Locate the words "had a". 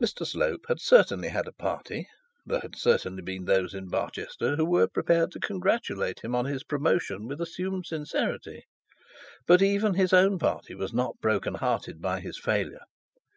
1.30-1.52